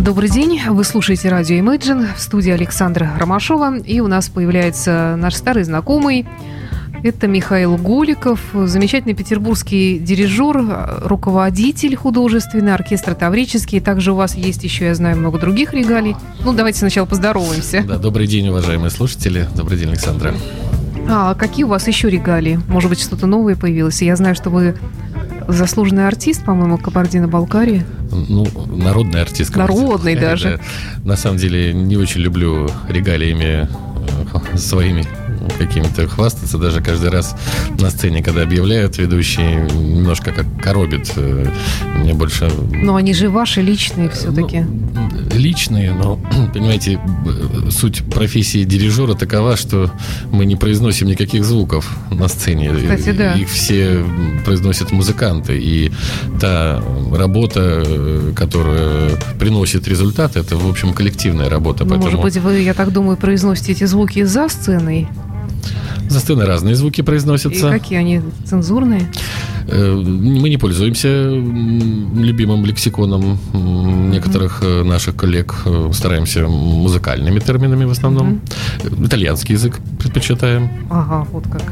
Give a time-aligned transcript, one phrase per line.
[0.00, 5.34] Добрый день, вы слушаете радио Imagine в студии Александра Ромашова, и у нас появляется наш
[5.34, 6.26] старый знакомый,
[7.02, 10.62] это Михаил Голиков, замечательный петербургский дирижер,
[11.04, 13.80] руководитель художественный, оркестр Таврический.
[13.80, 16.14] Также у вас есть еще, я знаю, много других регалий.
[16.44, 17.82] Ну, давайте сначала поздороваемся.
[17.86, 19.48] Да, добрый день, уважаемые слушатели.
[19.56, 20.34] Добрый день, Александра.
[21.08, 22.60] А какие у вас еще регалии?
[22.68, 24.02] Может быть, что-то новое появилось?
[24.02, 24.76] Я знаю, что вы
[25.48, 27.84] заслуженный артист, по-моему, Кабардино-Балкарии.
[28.10, 29.54] Ну, народный артист.
[29.56, 30.58] Народный даже.
[31.02, 31.10] Да.
[31.10, 33.68] На самом деле, не очень люблю регалиями
[34.52, 35.06] э, своими
[35.58, 36.58] какими-то хвастаться.
[36.58, 37.36] Даже каждый раз
[37.78, 41.12] на сцене, когда объявляют ведущие, немножко как коробит.
[41.16, 41.46] Э,
[41.98, 42.50] мне больше...
[42.72, 44.60] Но они же ваши личные все-таки.
[44.60, 46.18] Ну, личные, но,
[46.54, 47.00] понимаете,
[47.70, 49.90] суть профессии дирижера такова, что
[50.30, 52.70] мы не произносим никаких звуков на сцене.
[52.70, 53.32] Кстати, да.
[53.34, 54.04] Их все
[54.44, 55.58] произносят музыканты.
[55.58, 55.92] И
[56.40, 61.84] та работа, э, которая приносит результат, это, в общем, коллективная работа.
[61.84, 62.16] Ну, Поэтому...
[62.16, 65.08] Может быть, вы, я так думаю, произносите эти звуки за сценой?
[66.08, 67.68] За сценой разные звуки произносятся.
[67.68, 68.20] И какие они?
[68.44, 69.08] Цензурные?
[69.68, 73.38] Э, мы не пользуемся любимым лексиконом
[74.10, 75.54] некоторых э, наших коллег.
[75.64, 78.40] Э, стараемся музыкальными терминами в основном.
[78.82, 80.68] mm Итальянский язык предпочитаем.
[80.90, 81.62] Ага, вот как.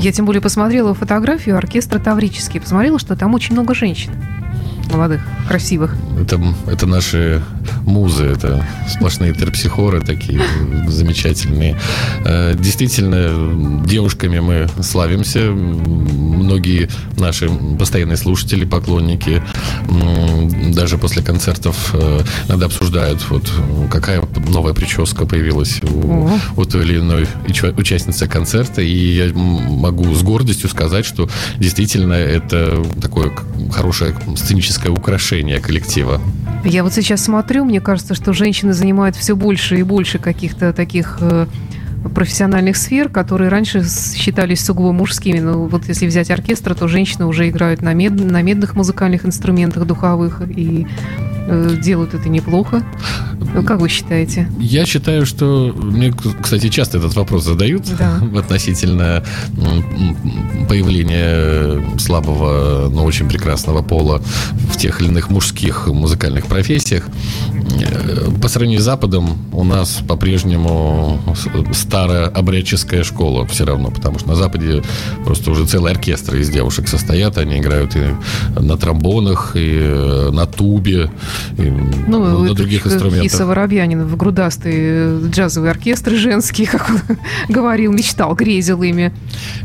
[0.00, 2.60] Я тем более посмотрела фотографию оркестра Таврический.
[2.60, 4.12] Посмотрела, что там очень много женщин
[4.92, 5.96] молодых, красивых.
[6.20, 7.42] Это, это наши
[7.84, 10.40] музы, это сплошные терпсихоры такие
[10.88, 11.76] замечательные.
[12.24, 15.50] Э, действительно, девушками мы славимся.
[15.50, 19.42] Многие наши постоянные слушатели, поклонники,
[20.72, 23.50] даже после концертов э, иногда обсуждают, вот
[23.90, 27.26] какая новая прическа появилась у, у той или иной
[27.76, 28.82] участницы концерта.
[28.82, 33.32] И я могу с гордостью сказать, что действительно это такое
[33.72, 36.20] хорошее сценическое украшение коллектива.
[36.64, 41.16] Я вот сейчас смотрю, мне кажется, что женщины занимают все больше и больше каких-то таких
[41.22, 41.46] э,
[42.14, 45.40] профессиональных сфер, которые раньше считались сугубо мужскими.
[45.40, 49.24] Но ну, вот если взять оркестр, то женщины уже играют на, мед, на медных музыкальных
[49.24, 50.86] инструментах духовых и
[51.46, 52.82] э, делают это неплохо.
[53.54, 54.48] Ну, как вы считаете?
[54.58, 58.20] Я считаю, что мне, кстати, часто этот вопрос задают да.
[58.38, 59.24] относительно
[60.68, 64.22] появления слабого, но очень прекрасного пола
[64.72, 67.04] в тех или иных мужских музыкальных профессиях.
[67.80, 71.20] Э, по сравнению с Западом у нас по-прежнему
[71.92, 74.82] старая обрядческая школа все равно, потому что на Западе
[75.26, 78.14] просто уже целый оркестр из девушек состоят, они играют и
[78.58, 81.10] на тромбонах, и э, на тубе,
[81.58, 81.70] и
[82.08, 83.26] ну, на других инструментах.
[83.26, 87.18] Иса Воробьянин в грудастый джазовый оркестр женский, как он
[87.50, 89.12] говорил, мечтал, грезил ими.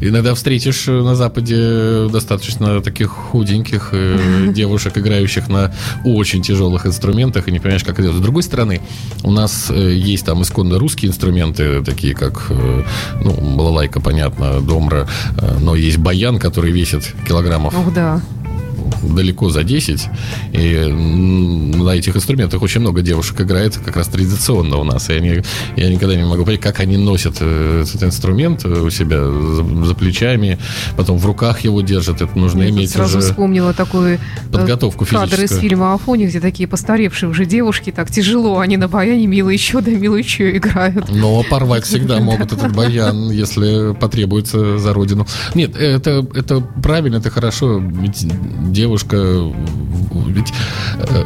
[0.01, 5.73] Иногда встретишь на Западе достаточно таких худеньких э, девушек, играющих на
[6.03, 8.11] очень тяжелых инструментах, и не понимаешь, как это.
[8.11, 8.81] С другой стороны,
[9.23, 12.83] у нас э, есть там исконно русские инструменты, такие как, э,
[13.22, 15.07] ну, балалайка, понятно, домра,
[15.59, 17.78] но есть баян, который весит килограммов.
[17.78, 18.22] Ух, да
[19.02, 20.09] далеко за 10.
[20.53, 25.09] И на этих инструментах очень много девушек играет как раз традиционно у нас.
[25.09, 25.41] И они,
[25.75, 29.96] я никогда не могу понять, как они носят э, этот инструмент у себя за, за
[29.96, 30.57] плечами,
[30.96, 32.22] потом в руках его держат.
[32.22, 34.19] Это нужно я иметь сразу уже вспомнила такой э,
[34.52, 35.59] подготовку кадр физическую.
[35.59, 39.81] из фильма «Афоне», где такие постаревшие уже девушки, так тяжело, они на баяне мило еще
[39.81, 41.09] да мило еще играют.
[41.09, 45.25] Но порвать всегда могут этот баян, если потребуется за родину.
[45.56, 47.80] Нет, это, это правильно, это хорошо.
[47.80, 48.25] Ведь
[48.88, 49.18] девушка,
[50.28, 50.53] ведь
[50.98, 51.25] э,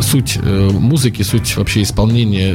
[0.00, 2.54] суть э, музыки, суть вообще исполнения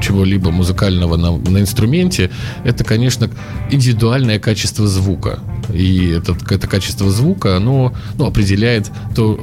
[0.00, 2.30] чего-либо музыкального на, на инструменте,
[2.64, 3.30] это, конечно,
[3.70, 5.40] индивидуальное качество звука.
[5.72, 9.40] И это, это качество звука, оно ну, определяет то,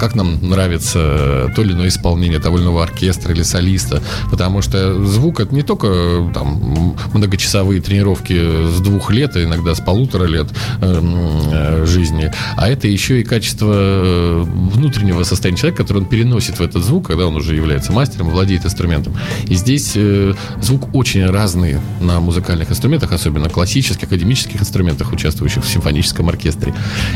[0.00, 4.02] как нам нравится то или иное исполнение того или иного оркестра или солиста.
[4.30, 9.80] Потому что звук это не только там, многочасовые тренировки с двух лет, а иногда с
[9.80, 10.48] полутора лет
[10.80, 16.62] э, жизни, а это еще и качество э, внутреннего состояния человека, который он переносит в
[16.62, 19.16] этот звук, когда он уже является мастером, владеет инструментом.
[19.46, 25.66] И здесь э, звук очень разный на музыкальных инструментах, особенно классических, академических инструментах, участвующих в
[25.66, 26.74] симфоническом оркестре.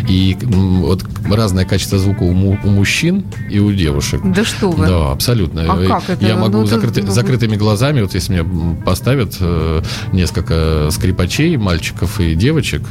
[0.08, 4.20] И вот разное качество звука у, у мужчин и у девушек.
[4.24, 4.86] Да что вы?
[4.86, 5.62] Да, абсолютно.
[5.62, 6.26] А как это?
[6.26, 7.12] Я могу ну, закрыты, это...
[7.12, 9.82] закрытыми глазами, вот если мне поставят э,
[10.12, 12.82] несколько скрипачей, мальчиков и девочек,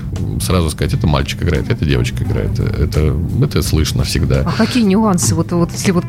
[0.41, 2.59] сразу сказать, это мальчик играет, это девочка играет.
[2.59, 4.41] Это, это слышно всегда.
[4.41, 5.35] А какие нюансы?
[5.35, 6.05] Вот, вот если вот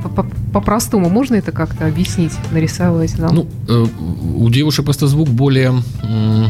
[0.52, 3.16] по-простому можно это как-то объяснить, нарисовать?
[3.16, 3.30] Да?
[3.30, 3.86] Ну, э,
[4.34, 5.82] у девушек просто звук более...
[6.02, 6.46] Э,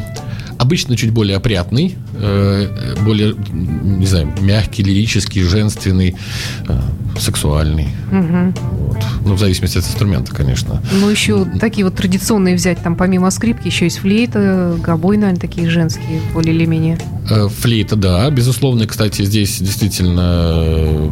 [0.59, 6.17] обычно чуть более опрятный, э, более, не знаю, мягкий, лирический, женственный,
[6.69, 6.81] э,
[7.19, 7.89] сексуальный.
[8.11, 8.55] Угу.
[8.71, 8.99] Вот.
[9.25, 10.83] Ну, в зависимости от инструмента, конечно.
[11.01, 15.69] Ну, еще такие вот традиционные взять, там помимо скрипки еще есть флейта, гобой, наверное, такие
[15.69, 16.99] женские, более или менее.
[17.31, 18.87] Э, флейта, да, безусловно.
[18.87, 21.11] Кстати, здесь действительно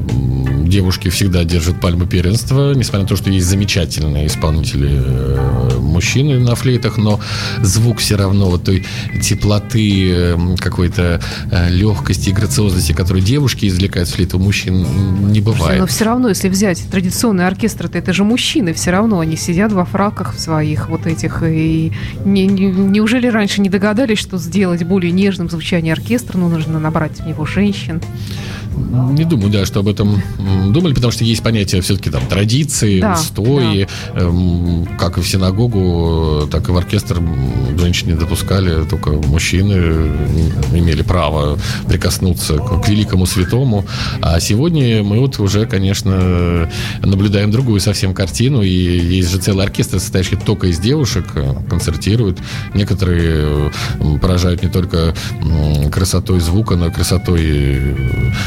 [0.68, 6.54] девушки всегда держат пальму первенства, несмотря на то, что есть замечательные исполнители э, мужчины на
[6.54, 7.20] флейтах, но
[7.62, 8.84] звук все равно вот той
[9.22, 11.20] теплоты, э, какой-то
[11.68, 15.80] легкости и грациозности, которую девушки извлекают с флейты, у мужчин не бывает.
[15.80, 19.72] Но все равно, если взять традиционный оркестр, то это же мужчины, все равно они сидят
[19.72, 21.42] во фраках своих вот этих.
[21.42, 21.92] И
[22.24, 26.06] не, не, неужели раньше не догадались, что сделать более нежным звучание оркестра?
[26.06, 28.00] оркестр, ну, нужно набрать в него женщин.
[28.76, 30.22] Не думаю, да, что об этом
[30.72, 33.88] думали, потому что есть понятие все-таки там традиции, да, устои.
[34.14, 34.20] Да.
[34.22, 37.20] Эм, как и в синагогу, так и в оркестр
[37.78, 39.74] женщин не допускали, только мужчины
[40.72, 41.58] имели право
[41.88, 43.84] прикоснуться к, к великому святому.
[44.20, 46.68] А сегодня мы вот уже, конечно,
[47.02, 51.24] наблюдаем другую совсем картину, и есть же целый оркестр, состоящий только из девушек,
[51.68, 52.38] концертируют.
[52.74, 53.72] Некоторые
[54.20, 55.14] поражают не только
[55.90, 57.96] красотой звука, но и красотой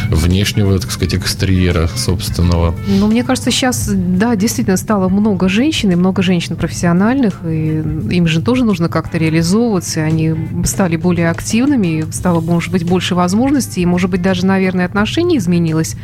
[0.09, 2.73] внешнего, так сказать, экстерьера собственного.
[2.87, 7.79] Ну, мне кажется, сейчас, да, действительно стало много женщин, и много женщин профессиональных, и
[8.11, 10.33] им же тоже нужно как-то реализовываться, они
[10.65, 15.95] стали более активными, стало, может быть, больше возможностей, и, может быть, даже, наверное, отношение изменилось,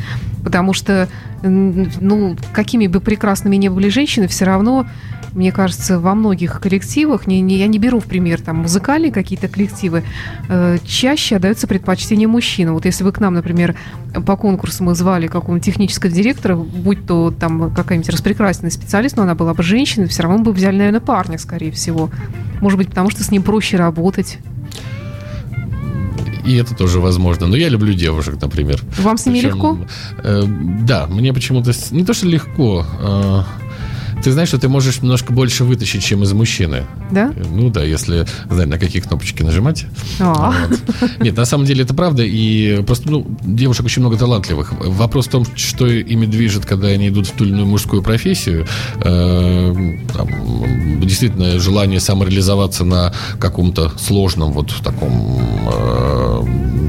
[0.44, 1.08] потому что,
[1.42, 4.86] ну, какими бы прекрасными ни были женщины, все равно
[5.36, 9.48] мне кажется, во многих коллективах, не, не, я не беру в пример там музыкальные какие-то
[9.48, 10.02] коллективы,
[10.48, 12.74] э, чаще отдается предпочтение мужчинам.
[12.74, 13.76] Вот если бы к нам, например,
[14.24, 19.34] по конкурсу мы звали какого-нибудь технического директора, будь то там какая-нибудь распрекрасная специалист, но она
[19.34, 22.10] была бы женщиной, все равно бы взяли, наверное, парня, скорее всего.
[22.60, 24.38] Может быть, потому что с ним проще работать.
[26.46, 27.46] И это тоже возможно.
[27.46, 28.80] Но я люблю девушек, например.
[28.98, 29.78] Вам с ними Причем, легко?
[30.22, 32.86] Э, да, мне почему-то не то, что легко.
[33.00, 33.42] Э,
[34.22, 36.84] ты знаешь, что ты можешь немножко больше вытащить, чем из мужчины.
[37.10, 37.32] Да?
[37.50, 39.86] Ну да, если, знаю, на какие кнопочки нажимать.
[40.18, 40.54] А.
[40.68, 41.10] Вот.
[41.20, 42.22] Нет, на самом деле это правда.
[42.24, 44.72] И просто, ну, девушек очень много талантливых.
[44.78, 48.66] Вопрос в том, что ими движет, когда они идут в ту или иную мужскую профессию.
[49.02, 49.74] Э,
[50.12, 50.28] там,
[51.00, 56.42] действительно, желание самореализоваться на каком-то сложном вот таком э,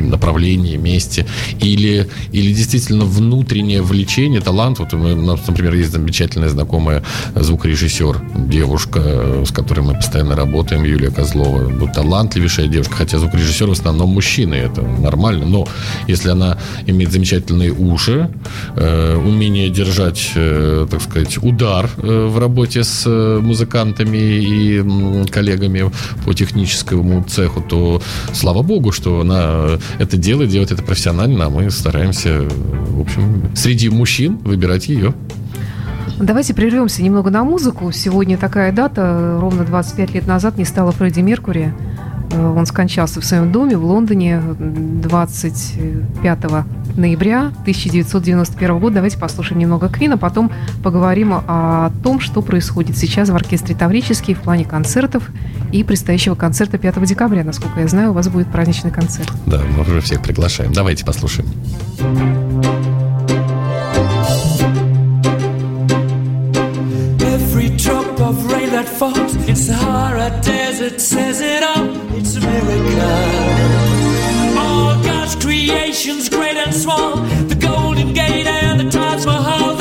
[0.07, 1.25] направлении, месте.
[1.59, 4.79] Или, или действительно внутреннее влечение, талант.
[4.79, 7.03] Вот у нас, например, есть замечательная знакомая
[7.35, 11.71] звукорежиссер, девушка, с которой мы постоянно работаем, Юлия Козлова.
[11.93, 15.45] Талантливейшая девушка, хотя звукорежиссер в основном мужчины, это нормально.
[15.45, 15.67] Но
[16.07, 18.29] если она имеет замечательные уши,
[18.75, 23.07] э, умение держать, э, так сказать, удар э, в работе с
[23.41, 24.83] музыкантами и
[25.31, 25.91] коллегами
[26.25, 28.01] по техническому цеху, то
[28.33, 33.89] слава богу, что она это делает, делает это профессионально, а мы стараемся, в общем, среди
[33.89, 35.13] мужчин выбирать ее.
[36.19, 37.91] Давайте прервемся немного на музыку.
[37.91, 41.73] Сегодня такая дата, ровно 25 лет назад не стало Фредди Меркури.
[42.31, 46.39] Э, он скончался в своем доме в Лондоне 25
[46.95, 48.95] ноября 1991 года.
[48.95, 50.51] Давайте послушаем немного Квина, потом
[50.83, 55.29] поговорим о том, что происходит сейчас в оркестре Таврический в плане концертов
[55.71, 57.43] и предстоящего концерта 5 декабря.
[57.43, 59.31] Насколько я знаю, у вас будет праздничный концерт.
[59.45, 60.73] Да, мы уже всех приглашаем.
[60.73, 61.47] Давайте послушаем.
[68.85, 71.87] Falls in Sahara Desert says it all.
[72.15, 72.99] It's a miracle.
[74.59, 77.15] All God's creations, great and small,
[77.47, 79.76] the Golden Gate and the Taj Mahal,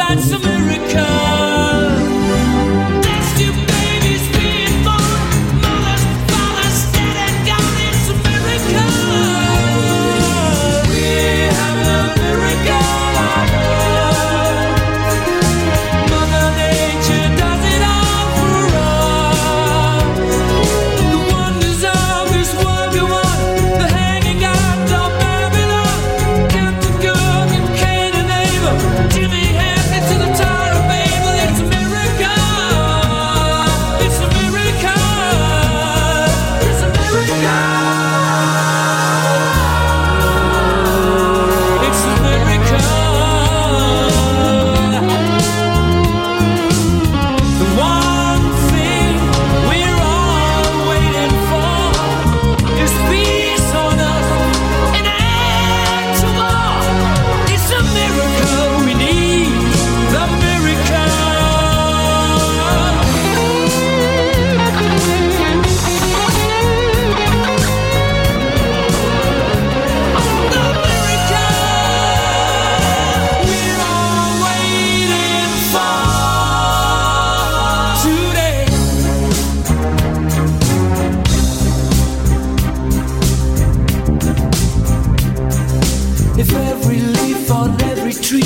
[87.23, 88.43] leaf on every tree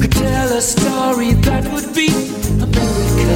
[0.00, 2.08] could tell a story that would be
[2.66, 3.30] America.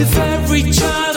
[0.00, 1.07] If every child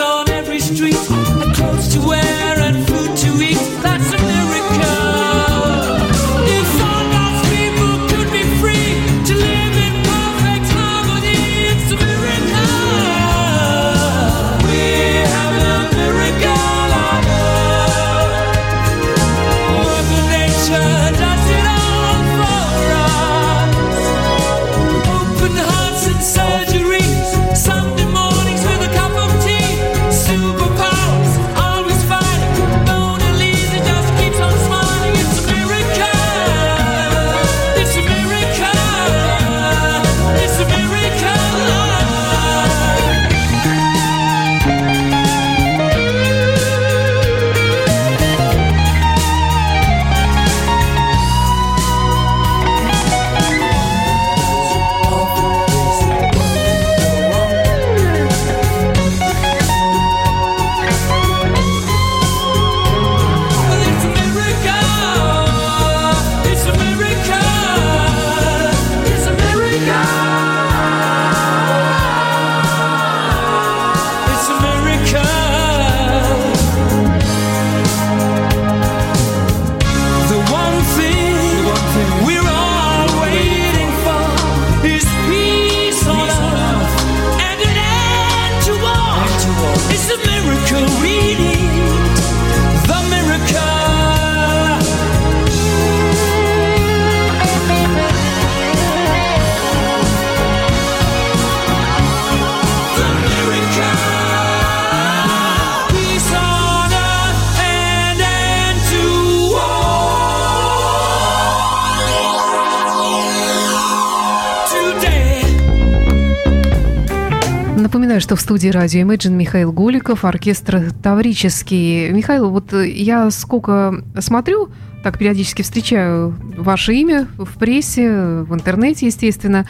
[118.31, 122.11] что в студии радио Imagine Михаил Голиков, оркестр Таврический.
[122.11, 124.69] Михаил, вот э, я сколько смотрю,
[125.03, 128.09] так периодически встречаю ваше имя в прессе,
[128.43, 129.67] в интернете, естественно,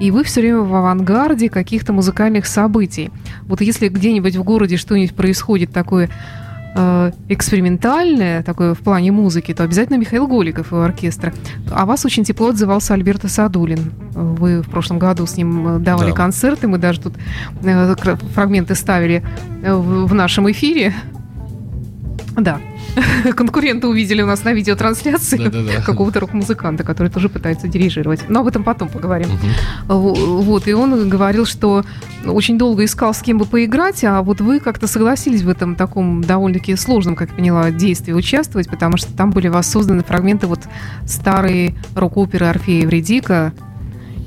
[0.00, 3.10] и вы все время в авангарде каких-то музыкальных событий.
[3.42, 6.08] Вот если где-нибудь в городе что-нибудь происходит такое
[6.74, 11.32] э, экспериментальное, такое в плане музыки, то обязательно Михаил Голиков и оркестра.
[11.70, 13.92] О вас очень тепло отзывался Альберто Садулин.
[14.14, 16.16] Вы в прошлом году с ним э, давали Да.
[16.16, 17.14] концерты, мы даже тут
[17.62, 17.94] э,
[18.34, 19.22] фрагменты ставили
[19.62, 20.94] э, в в нашем эфире.
[22.36, 22.58] Да.
[23.36, 25.82] Конкуренты увидели у нас на видеотрансляции Да-да-да.
[25.86, 28.28] какого-то рок-музыканта, который тоже пытается дирижировать.
[28.28, 29.28] Но об этом потом поговорим.
[29.86, 31.84] Вот, и он говорил, что
[32.26, 36.22] очень долго искал, с кем бы поиграть, а вот вы как-то согласились в этом таком
[36.22, 40.60] довольно-таки сложном, как я поняла, действии участвовать, потому что там были воссозданы фрагменты вот
[41.06, 43.52] старые рок-оперы Орфея и Евредика,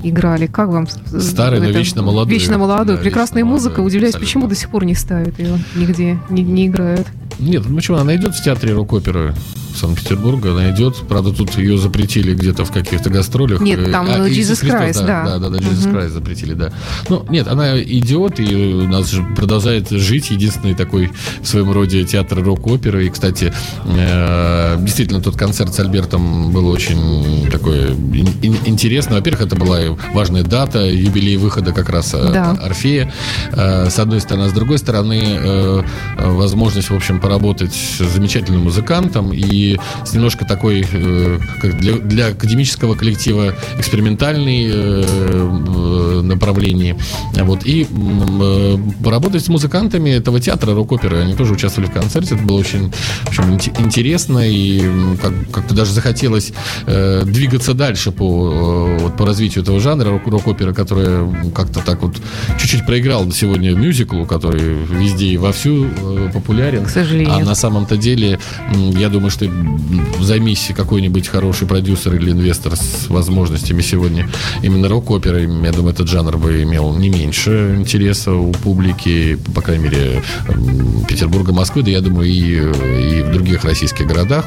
[0.02, 0.46] играли.
[0.46, 0.86] Как вам?
[0.88, 2.34] Старый, но это- вечно молодой.
[2.34, 2.96] Вечно молодой.
[2.96, 3.74] Да, Прекрасная вечно музыка.
[3.76, 4.26] молодой, Удивляюсь, абсолютно.
[4.40, 7.06] почему до сих пор не ставят ее нигде, не, не играют.
[7.38, 7.98] Нет, ну почему?
[7.98, 9.34] Она идет в театре рок-оперы
[9.76, 10.96] Санкт-Петербурга, она идет.
[11.08, 13.60] Правда, тут ее запретили где-то в каких-то гастролях.
[13.60, 15.24] Нет, Э, там, а, э, Jesus Христос, Christ, да.
[15.24, 15.96] Да, да, да, Jesus Мгм.
[15.98, 16.72] Christ запретили, да.
[17.08, 21.10] Ну, нет, она идет, и у нас же продолжает жить единственный такой
[21.40, 23.06] в своем роде театр рок-оперы.
[23.06, 23.52] И, кстати,
[23.84, 29.16] э, действительно, тот концерт с Альбертом был очень такой ин- ин- интересный.
[29.16, 29.78] Во-первых, это была
[30.14, 32.52] важная дата, юбилей выхода как раз Да.
[32.62, 33.12] Орфея,
[33.52, 34.44] э, с одной стороны.
[34.46, 35.82] А с другой стороны, э,
[36.18, 39.61] возможность, в общем, поработать с замечательным музыкантом и
[40.04, 46.96] с немножко такой, э, как для, для академического коллектива, экспериментальный э, направлении.
[47.34, 47.64] Вот.
[47.64, 51.18] И э, поработать с музыкантами этого театра рок-оперы.
[51.18, 52.34] Они тоже участвовали в концерте.
[52.34, 52.92] Это было очень,
[53.24, 54.82] в общем, инте- интересно и
[55.20, 56.52] как, как-то даже захотелось
[56.86, 62.02] э, двигаться дальше по, э, вот, по развитию этого жанра рок- рок-оперы, которая как-то так
[62.02, 62.16] вот
[62.58, 66.84] чуть-чуть проиграл на сегодня мюзиклу, который везде и вовсю э, популярен.
[66.84, 67.34] К сожалению.
[67.34, 68.38] А на самом-то деле,
[68.98, 69.46] я думаю, что
[70.20, 74.28] займись какой-нибудь хороший продюсер или инвестор с возможностями сегодня
[74.62, 79.84] именно рок-оперы, я думаю, этот жанр бы имел не меньше интереса у публики, по крайней
[79.84, 80.22] мере,
[81.08, 84.46] Петербурга, Москвы, да я думаю, и, и в других российских городах,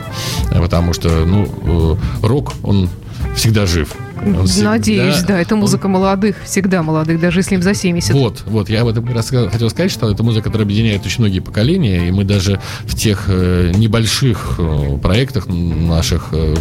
[0.50, 2.90] потому что, ну, э, рок, он
[3.36, 3.96] всегда жив.
[4.24, 5.40] Он всегда- Надеюсь, да.
[5.40, 8.14] Это он музыка молодых, всегда молодых, даже если им за 70.
[8.14, 11.22] вот, вот, я об этом как раз хотел сказать, что это музыка, которая объединяет очень
[11.24, 16.56] многие поколения, и мы даже в тех э, небольших э, проектах наших, э,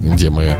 [0.00, 0.58] где мы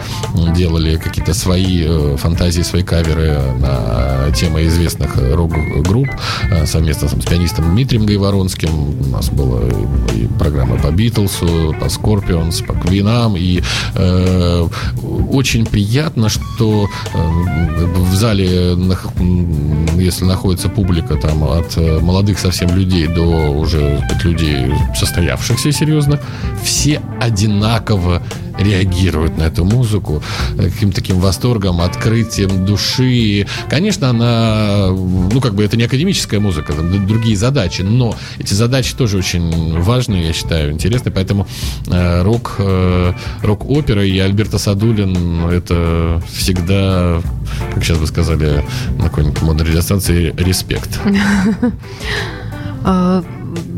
[0.54, 6.08] делали какие-то свои фантазии, свои каверы на темы известных рок-групп
[6.66, 8.70] совместно с пианистом Дмитрием Гайворонским.
[9.00, 9.60] У нас была
[10.14, 13.62] и программа по Битлсу, по Скорпионс, по Квинам, и
[13.94, 14.68] э,
[15.30, 18.76] очень приятно, что что э, в зале,
[19.96, 26.20] если находится публика там от э, молодых совсем людей до уже людей состоявшихся серьезно,
[26.62, 28.22] все одинаково
[28.62, 30.22] реагируют на эту музыку
[30.56, 33.46] э, каким-то таким восторгом, открытием души.
[33.68, 38.94] Конечно, она, ну, как бы это не академическая музыка, там другие задачи, но эти задачи
[38.96, 41.46] тоже очень важные, я считаю, интересные, поэтому
[41.88, 47.20] э, рок, э, рок-опера и Альберто Садулин это всегда,
[47.74, 48.64] как сейчас бы сказали
[48.98, 51.00] на какой-нибудь модной радиостанции, респект.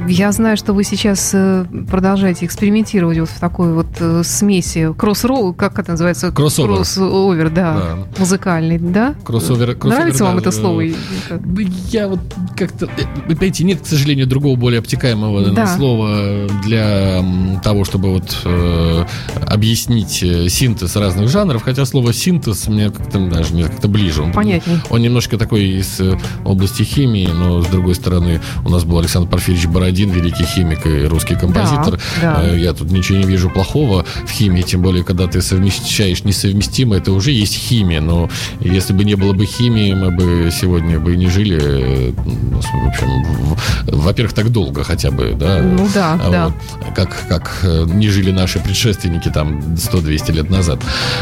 [0.06, 5.54] Я знаю, что вы сейчас э, продолжаете экспериментировать вот в такой вот э, смеси кроссроу,
[5.54, 6.30] как это называется?
[6.30, 6.74] Кроссовер.
[6.74, 7.98] Кроссовер, да, Да.
[8.18, 9.14] музыкальный, да?
[9.24, 10.82] Кроссовер, кроссовер, Нравится вам да, это э, слово?
[11.30, 12.20] Да Я вот
[12.56, 12.86] как-то...
[12.86, 15.66] э, понимаете, нет, к сожалению, другого более обтекаемого Да.
[15.66, 17.24] слова для
[17.62, 19.04] того, чтобы вот э,
[19.46, 24.22] объяснить э, синтез разных жанров, хотя слово синтез мне как-то даже мне как-то ближе.
[24.22, 24.76] Он, Понятней.
[24.90, 29.28] Он немножко такой из э, области химии, но с другой стороны у нас был Александр
[29.30, 31.98] Порфирьевич Бородин, великий химик и русский композитор.
[32.20, 32.40] да.
[32.42, 36.98] Э, Я тут ничего не вижу плохого в химии, тем более, когда ты совмещаешь несовместимое,
[37.00, 38.00] это уже есть химия.
[38.00, 38.28] Но
[38.60, 42.88] если бы не было бы химии, мы бы сегодня бы не жили, э, ну, в
[42.88, 45.60] общем, во-первых, так долго хотя бы, да.
[45.62, 46.46] Ну да, А да.
[46.46, 50.80] вот, как, как э, не жили наши предшественники там 100-200 лет назад.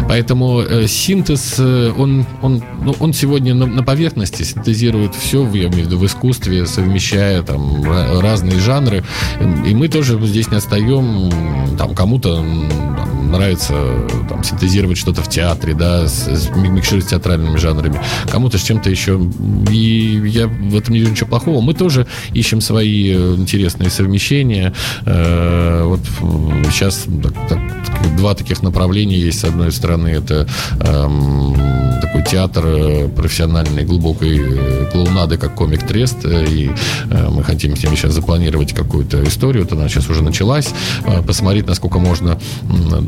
[0.09, 5.87] Поэтому синтез, он, он, ну, он сегодня на, на поверхности синтезирует все, я имею в
[5.87, 9.04] виду в искусстве, совмещая там ра- разные жанры.
[9.66, 11.31] И мы тоже здесь не отстаем.
[11.76, 12.42] Там кому-то
[13.31, 13.75] нравится
[14.28, 17.99] там, синтезировать что-то в театре, да, с, с ми- микшировать с театральными жанрами.
[18.31, 19.19] Кому-то с чем-то еще.
[19.71, 21.61] И я в этом не вижу ничего плохого.
[21.62, 24.75] Мы тоже ищем свои э, интересные совмещения.
[25.07, 26.01] Э, Вот
[26.70, 27.61] сейчас так- так-
[28.16, 29.40] два таких направления есть.
[29.40, 30.46] С одной стороны, это
[30.81, 31.55] эм,
[32.01, 36.25] такой театр э, профессиональной глубокой э, клоунады, как комик Трест.
[36.25, 36.70] Э, И
[37.11, 39.64] э, мы хотим с ними сейчас запланировать какую-то историю.
[39.64, 40.70] Вот она сейчас уже началась.
[41.07, 42.38] Э, Посмотреть, насколько можно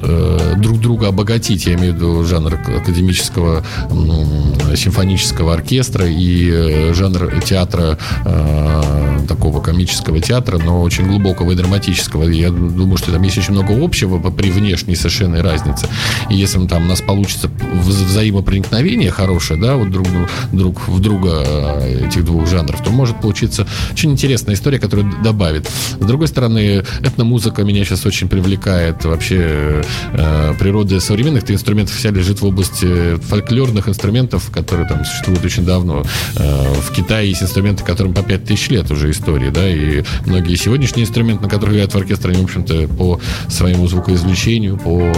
[0.02, 1.66] э, друг друга обогатить.
[1.66, 9.60] Я имею в виду жанр академического м, симфонического оркестра и э, жанр театра э, такого
[9.60, 12.28] комического театра, но очень глубокого и драматического.
[12.28, 15.88] Я думаю, что там есть очень много общего при внешней совершенной разнице.
[16.30, 20.06] И если там у нас получится вз- взаимопроникновение хорошее, да, вот друг,
[20.52, 25.68] друг в друга э, этих двух жанров, то может получиться очень интересная история, которая добавит.
[25.98, 29.04] С другой стороны, этномузыка меня сейчас очень привлекает.
[29.04, 35.64] Вообще э, природа современных инструментов вся лежит в области фольклорных инструментов, которые там существуют очень
[35.64, 36.04] давно.
[36.36, 41.04] Э, в Китае есть инструменты, которым по 5000 лет уже истории, да, и многие сегодняшние
[41.06, 45.12] инструменты, на которых играют в оркестре, они, в общем-то, по своему звукоизвлечению, по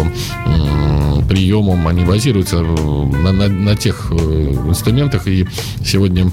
[1.29, 4.15] приемам, они базируются на, на- на тех э,
[4.69, 5.47] инструментах, и
[5.85, 6.31] сегодня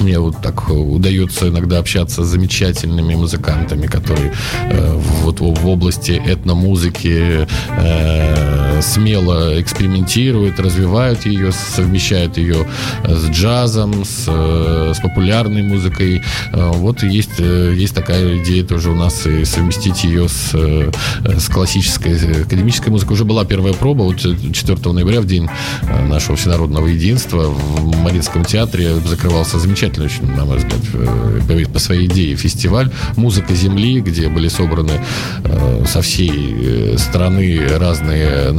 [0.00, 4.32] мне вот так удается иногда общаться с замечательными музыкантами, которые
[4.70, 7.46] э, вот в области этномузыки
[7.78, 12.66] э, смело экспериментируют, развивают ее, совмещают ее
[13.04, 16.22] с джазом, с, э, с популярной музыкой.
[16.52, 20.90] Э, вот есть, э, есть такая идея тоже у нас и совместить ее с, э,
[21.38, 23.14] с классической э, академической музыкой.
[23.14, 25.48] Уже была первая проба, вот 4 ноября, в день
[25.82, 31.78] э, нашего всенародного единства в Мариинском театре закрывался замечательный очень, на мой взгляд, э, по-
[31.78, 35.00] своей идее фестиваль «Музыка земли», где были собраны
[35.44, 38.52] э, со всей э, страны разные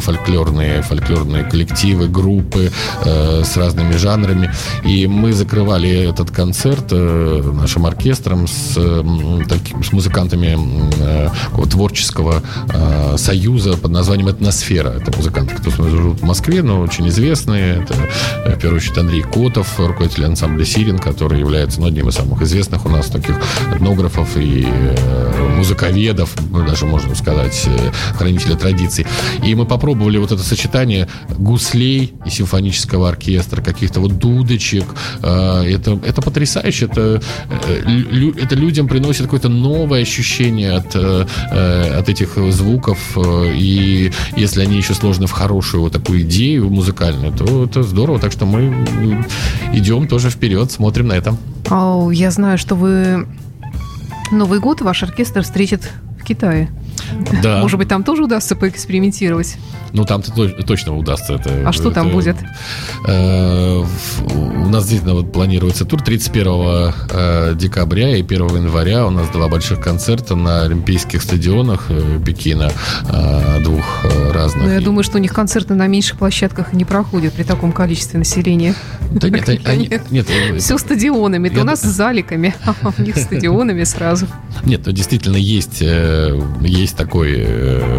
[0.00, 2.70] фольклорные, фольклорные коллективы, группы
[3.04, 4.50] э, с разными жанрами.
[4.84, 10.56] И мы закрывали этот концерт э, нашим оркестром с, м, таким- с музыкантами
[11.00, 11.28] э,
[11.70, 14.90] творческого э, союза под названием «Этносфера».
[14.90, 17.82] Это музыканты, кто живут в Москве, но очень известные.
[17.82, 17.94] Это,
[18.44, 22.42] э, в первую очередь, Андрей Котов, руководитель ансамбля «Сирин», который является ну, одним из самых
[22.42, 23.36] известных у нас таких
[23.74, 29.06] этнографов и э, музыковедов, ну, даже можно сказать, э, хранителя традиций.
[29.44, 31.08] И мы попробовали вот это сочетание
[31.38, 34.84] гуслей и симфонического оркестра, каких-то вот дудочек.
[35.22, 36.86] Э, Это, это потрясающе.
[36.86, 37.20] Это,
[37.68, 38.02] э,
[38.42, 43.18] это людям приносит какое-то новое ощущение от, э, от этих звуков.
[43.18, 48.18] И если они еще сложены в хорошую вот такую идею музыкальную, то это здорово.
[48.18, 48.86] Так что мы
[49.72, 51.36] идем тоже вперед, смотрим на это.
[51.68, 53.26] Ау, я знаю, что вы
[54.32, 56.68] Новый год ваш оркестр встретит в Китае.
[57.42, 57.58] Да.
[57.60, 59.56] Может быть, там тоже удастся поэкспериментировать?
[59.92, 61.62] Ну, там-то то- точно удастся это.
[61.66, 62.36] А что там это, будет?
[63.06, 63.84] э,
[64.34, 69.06] у нас действительно вот планируется тур 31 э, декабря и 1 января.
[69.06, 72.70] У нас два больших концерта на Олимпийских стадионах э, Пекина,
[73.08, 74.64] э, двух э, разных.
[74.64, 78.18] Ну, я думаю, что у них концерты на меньших площадках не проходят при таком количестве
[78.18, 78.74] населения.
[79.12, 81.48] Да нет, они- нет, э, Все стадионами.
[81.48, 84.26] Это у нас с заликами, а у них стадионами сразу.
[84.64, 86.38] Нет, действительно есть, э,
[86.86, 87.95] есть такой, э,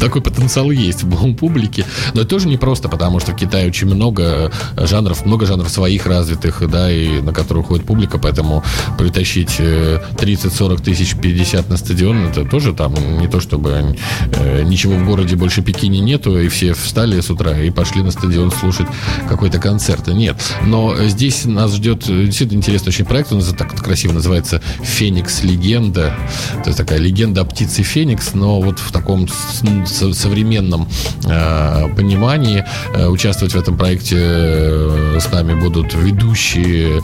[0.00, 4.50] такой потенциал есть у публики, но это тоже непросто, потому что в Китае очень много
[4.76, 8.62] жанров, много жанров своих развитых, да, и на которые уходит публика, поэтому
[8.98, 13.96] притащить э, 30-40 тысяч 50 на стадион, это тоже там не то, чтобы
[14.32, 18.10] э, ничего в городе больше Пекине нету, и все встали с утра и пошли на
[18.10, 18.86] стадион слушать
[19.28, 20.08] какой-то концерт.
[20.08, 25.42] Нет, но здесь нас ждет э, действительно интересный очень проект, он так красиво называется «Феникс
[25.42, 26.14] Легенда»,
[26.62, 30.88] то есть такая легенда о птице Феникс, но вот в таком с- современном
[31.24, 32.64] э, понимании
[32.94, 37.02] э, участвовать в этом проекте э, с нами будут ведущие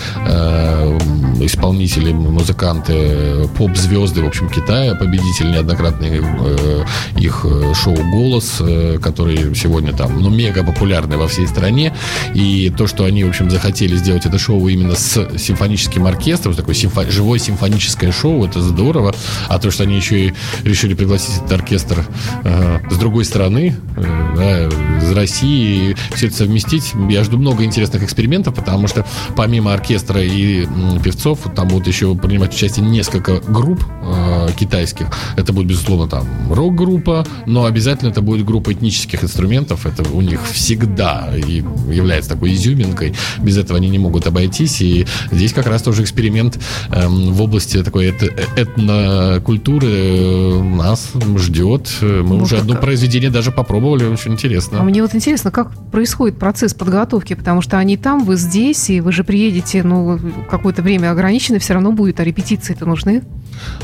[1.40, 6.84] исполнители, музыканты, поп-звезды, в общем, Китая, победители неоднократные э,
[7.16, 8.60] их шоу «Голос»,
[9.02, 11.94] который сегодня там, ну, мега популярный во всей стране,
[12.34, 16.74] и то, что они, в общем, захотели сделать это шоу именно с симфоническим оркестром, такое
[16.74, 19.14] симфо- живое симфоническое шоу, это здорово,
[19.48, 22.04] а то, что они еще и решили пригласить этот оркестр
[22.44, 24.02] э, с другой стороны, э,
[24.36, 29.04] да, из России, все это совместить, я жду много интересных экспериментов, потому что
[29.36, 35.06] помимо оркестра и м, певцов, там будут еще принимать участие несколько групп э, китайских.
[35.36, 39.86] Это будет, безусловно, там рок-группа, но обязательно это будет группа этнических инструментов.
[39.86, 43.14] Это у них всегда и является такой изюминкой.
[43.38, 44.80] Без этого они не могут обойтись.
[44.80, 46.58] И здесь как раз тоже эксперимент
[46.90, 51.88] эм, в области такой эт- этнокультуры э, нас ждет.
[52.08, 54.80] Мы Ну, уже одно произведение даже попробовали, очень интересно.
[54.80, 59.00] А мне вот интересно, как происходит процесс подготовки, потому что они там, вы здесь, и
[59.00, 60.18] вы же приедете, ну,
[60.50, 63.22] какое-то время ограничено, все равно будет, а репетиции-то нужны.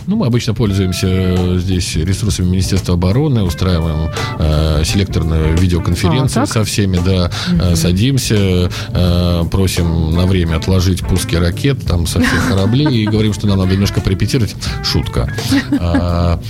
[0.06, 6.52] Ну, мы обычно пользуемся э, здесь ресурсами Министерства обороны, устраиваем э, селекторную видеоконференцию А, так?
[6.52, 12.48] со всеми, да, э, садимся, э, просим на время отложить пуски ракет там со всех
[12.48, 14.54] кораблей и говорим, что нам надо немножко порепетировать.
[14.82, 15.32] Шутка.
[15.86, 16.40] А,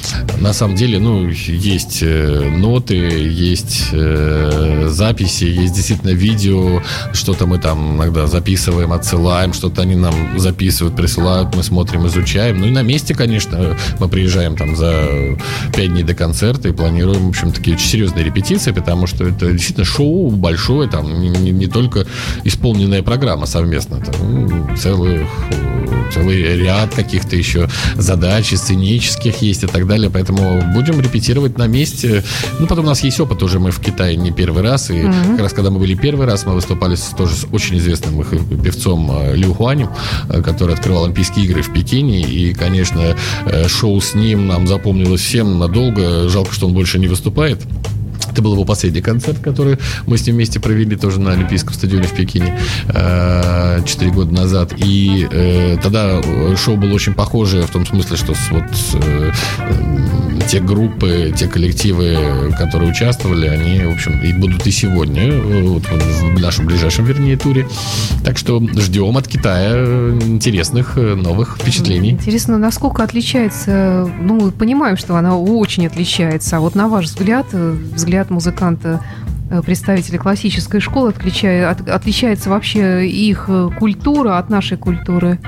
[0.40, 1.28] на самом деле, ну,
[1.64, 9.52] есть э, ноты, есть э, записи, есть действительно видео, что-то мы там иногда записываем, отсылаем,
[9.52, 12.58] что-то они нам записывают, присылают, мы смотрим, изучаем.
[12.60, 15.36] Ну и на месте, конечно, мы приезжаем там за
[15.74, 19.52] пять дней до концерта и планируем, в общем, такие очень серьезные репетиции, потому что это
[19.52, 22.06] действительно шоу большое, там не, не- только
[22.44, 24.14] исполненная программа совместно, там
[24.46, 25.26] ну, целых,
[26.12, 32.22] целый ряд каких-то еще задач сценических есть и так далее, поэтому будем репетировать на месте.
[32.58, 35.40] Ну, потом у нас есть опыт уже, мы в Китае не первый раз, и как
[35.40, 38.28] раз когда мы были первый раз, мы выступали с, тоже с очень известным их
[38.62, 39.90] певцом э, Лю Хуанем,
[40.28, 45.20] э, который открывал Олимпийские игры в Пекине, и, конечно, э, шоу с ним нам запомнилось
[45.20, 47.60] всем надолго, жалко, что он больше не выступает.
[48.30, 52.08] Это был его последний концерт, который мы с ним вместе провели тоже на Олимпийском стадионе
[52.08, 52.58] в Пекине
[53.86, 54.72] четыре года назад.
[54.76, 56.20] И э, тогда
[56.56, 58.64] шоу было очень похоже в том смысле, что с- вот
[58.94, 59.30] э,
[60.48, 65.84] те группы, те коллективы, которые участвовали, они, в общем, и будут и сегодня, э, вот
[65.86, 67.66] в нашем ближайшем, вернее, туре.
[68.24, 72.10] Так что ждем от Китая интересных э, новых впечатлений.
[72.10, 77.46] Интересно, насколько отличается, ну, мы понимаем, что она очень отличается, а вот на ваш взгляд,
[77.52, 79.00] э, взгляд музыканта,
[79.66, 85.38] представителя классической школы, отличается вообще их культура от нашей культуры?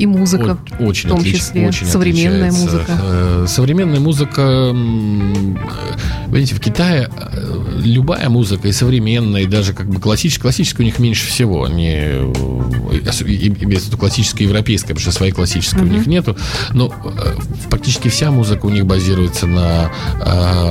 [0.00, 0.56] И музыка.
[0.78, 2.76] О- очень в том отлич- числе очень современная отличается.
[2.78, 2.92] музыка.
[3.02, 4.74] Э, Современная музыка,
[6.28, 10.86] видите, в Китае э, любая музыка, и современная, и даже как бы классическая, классическая у
[10.86, 11.64] них меньше всего.
[11.64, 13.26] Они, э, имеется в
[13.88, 16.36] виду классическая европейская, потому что своей классической у них нету.
[16.72, 16.92] Но
[17.68, 19.90] практически вся музыка у них базируется на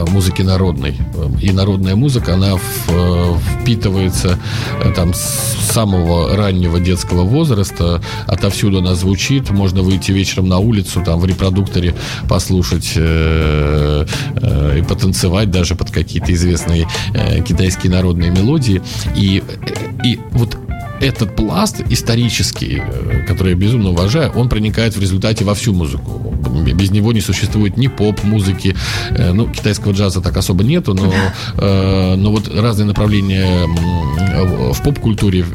[0.10, 0.98] музыке народной.
[1.42, 3.36] И народная музыка, она в- э,
[3.70, 4.40] впитывается
[4.84, 11.04] э, там с самого раннего детского возраста, отовсюду она звучит, можно выйти вечером на улицу,
[11.06, 11.94] там в репродукторе
[12.28, 14.06] послушать э,
[14.42, 16.88] э, и потанцевать даже под какие-то известные
[17.48, 18.82] китайские народные мелодии.
[19.16, 19.44] И,
[20.04, 20.58] и вот
[21.02, 26.34] этот пласт исторический, э, который я безумно уважаю, он проникает в результате во всю музыку.
[26.74, 28.76] Без него не существует ни поп-музыки,
[29.12, 31.12] э, ну, китайского джаза так особо нету, но,
[31.58, 33.68] э, но вот разные направления
[34.72, 35.46] в поп-культуре,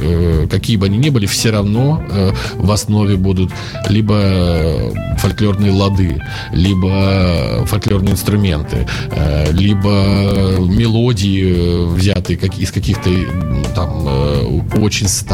[0.51, 2.03] какие бы они ни были, все равно
[2.55, 3.51] в основе будут
[3.89, 6.21] либо фольклорные лады,
[6.53, 8.87] либо фольклорные инструменты,
[9.53, 9.89] либо
[10.59, 13.11] мелодии, взятые из каких-то
[13.75, 14.07] там
[14.83, 15.34] очень старых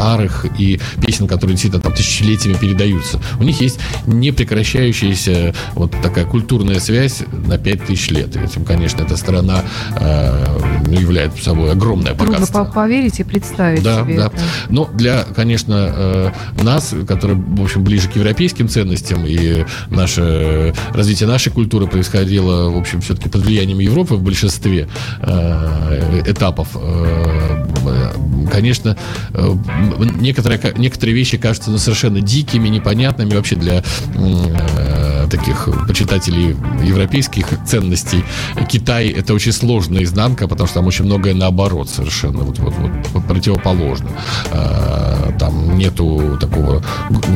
[0.57, 3.19] и песен, которые действительно там тысячелетиями передаются.
[3.39, 8.35] У них есть непрекращающаяся вот такая культурная связь на 5000 лет.
[8.35, 9.63] И этим, конечно, эта страна
[9.99, 10.57] э,
[10.89, 12.63] является собой огромное Трудно богатство.
[12.65, 14.25] по- поверить и представить Да, себе да.
[14.27, 14.35] это.
[14.69, 16.31] Но для, конечно, э,
[16.63, 22.77] нас, которые, в общем, ближе к европейским ценностям, и наше развитие нашей культуры происходило, в
[22.77, 24.87] общем, все-таки под влиянием Европы в большинстве
[25.21, 26.69] э, этапов.
[26.75, 28.15] э,
[28.51, 28.97] Конечно,
[29.33, 29.53] э,
[29.99, 33.83] некоторые, некоторые вещи кажутся ну, совершенно дикими, непонятными вообще для
[34.15, 38.23] э, таких почитателей европейских ценностей.
[38.69, 42.73] Китай это очень сложная изнанка, потому что там очень многое наоборот совершенно, вот, вот,
[43.13, 44.09] вот противоположно.
[44.51, 46.83] Э, Там нету такого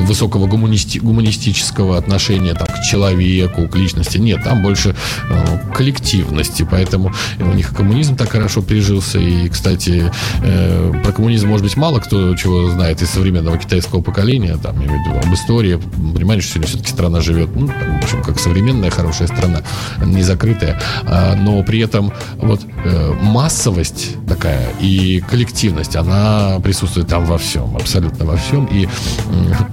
[0.07, 4.17] высокого гуманисти- гуманистического отношения там, к человеку, к личности.
[4.19, 4.95] Нет, там больше
[5.29, 9.17] э, коллективности, поэтому у них коммунизм так хорошо прижился.
[9.19, 10.11] И, кстати,
[10.43, 14.87] э, про коммунизм, может быть, мало кто чего знает из современного китайского поколения, там, я
[14.87, 15.79] имею в виду, об истории.
[16.13, 19.61] Понимаешь, что сегодня все-таки страна живет, ну, в общем, как современная хорошая страна,
[20.03, 27.25] не закрытая, А, но при этом вот э, массовость такая и коллективность, она присутствует там
[27.25, 28.65] во всем, абсолютно во всем.
[28.65, 28.87] И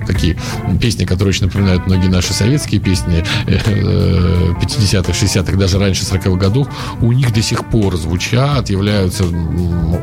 [0.06, 0.36] такие
[0.80, 6.36] песни, которые очень напоминают многие наши советские песни э, э, 50-х, 60-х, даже раньше 40-х
[6.36, 6.68] годов,
[7.00, 9.24] у них до сих пор звучат, являются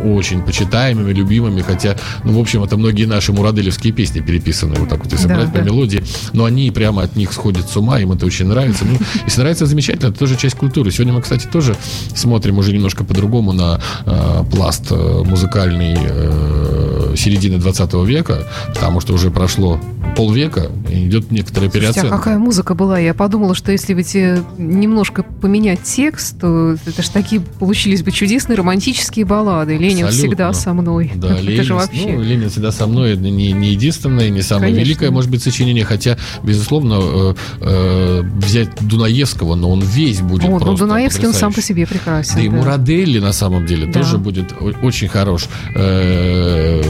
[0.06, 5.04] очень почитаемыми, любимыми, хотя, ну, в общем, это многие наши мураделевские песни переписаны вот так
[5.04, 5.64] вот, если Да, брать по да.
[5.64, 8.86] мелодии, но они прямо от них сходят с ума, им это очень нравится.
[8.86, 10.92] Ну, если нравится, замечательно, это тоже часть культуры.
[10.92, 11.76] Сегодня мы, кстати, тоже
[12.14, 16.79] смотрим уже немножко по-другому на э, пласт э, музыкальный э,
[17.16, 19.80] середины 20 века, потому что уже прошло
[20.16, 22.18] полвека, и идет некоторая Слушайте, а переоценка.
[22.18, 23.00] какая музыка была?
[23.00, 28.12] Я подумала, что если ведь э, немножко поменять текст, то это же такие получились бы
[28.12, 29.78] чудесные романтические баллады.
[29.78, 30.12] Ленин Абсолютно.
[30.30, 31.12] всегда со мной.
[31.16, 32.08] Да, это Ленин, же вообще.
[32.08, 34.86] ну, Ленин всегда со мной, это не, не единственное, не самое Конечно.
[34.88, 40.50] великое, может быть, сочинение, хотя, безусловно, э, э, взять Дунаевского, но он весь будет Вот,
[40.52, 41.68] ну, просто Дунаевский, он сам по потрясающий.
[41.68, 42.36] себе прекрасен.
[42.36, 42.56] Да и да.
[42.56, 44.00] Мураделли на самом деле Да.
[44.02, 45.48] тоже будет о- очень хорош.
[45.76, 46.82] Э,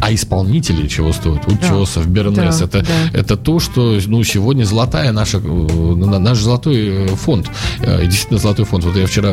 [0.00, 1.46] А исполнители чего стоят?
[1.46, 2.58] Утесов, Бернес.
[2.58, 3.18] Да, это, да.
[3.18, 7.50] это то, что ну, сегодня золотая наша, э, на- наш золотой э, фонд.
[7.80, 8.84] Э, Действительно золотой фонд.
[8.84, 9.32] Вот я вчера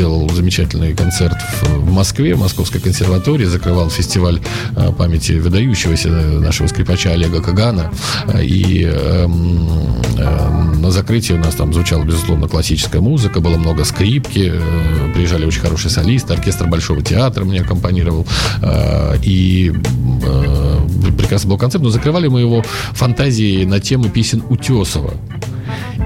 [0.00, 4.40] делал замечательный концерт в, Москве, в Московской консерватории, закрывал фестиваль
[4.74, 7.92] э, памяти выдающегося нашего скрипача Олега Кагана.
[8.26, 9.68] Э, И эм,
[10.16, 15.44] э, на закрытии у нас там звучала, безусловно, классическая музыка, было много скрипки, э, приезжали
[15.44, 18.26] очень хорошие солисты, оркестр Большого театра мне аккомпанировал.
[18.62, 20.78] Э, И э,
[21.18, 25.12] прекрасный был концерт, но закрывали мы его фантазией на темы песен Утесова.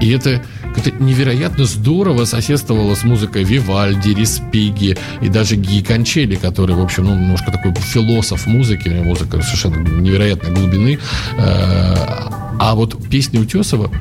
[0.01, 0.41] И это
[0.77, 7.05] это невероятно здорово соседствовало с музыкой Вивальди, Респиги и даже Ги Кончели, который, в общем,
[7.05, 10.99] ну, немножко такой философ музыки, музыка совершенно невероятной глубины.
[11.37, 11.95] Э,
[12.57, 13.91] А вот песни Утесова,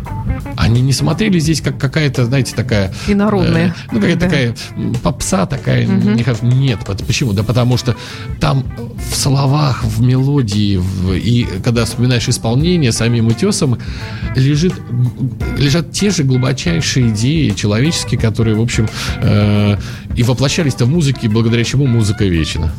[0.64, 2.92] они не смотрели здесь как какая-то, знаете, такая...
[3.06, 3.68] Инородная.
[3.68, 4.26] э, ну, какая-то Да.
[4.26, 4.54] такая
[5.02, 5.84] попса такая.
[5.86, 7.32] не хав- Нет, почему?
[7.32, 7.94] Да потому что
[8.40, 8.64] там
[9.10, 13.78] в словах, в мелодии, в- и когда вспоминаешь исполнение самим утесом,
[14.34, 14.72] лежит,
[15.58, 18.88] лежат те же глубочайшие идеи человеческие, которые, в общем,
[19.22, 19.76] э,
[20.16, 22.72] и воплощались-то в музыке, благодаря чему музыка вечна.